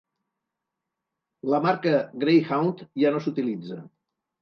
[1.55, 1.93] La marca
[2.25, 3.83] Greyhound ja no s"utilitza.